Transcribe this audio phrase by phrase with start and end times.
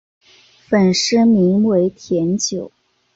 [0.67, 2.71] 粉丝名为甜酒。